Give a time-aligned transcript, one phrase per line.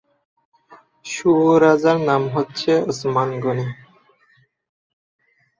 [1.05, 3.67] সুয়োরাজার নাম হচ্ছে ওসমান গনি।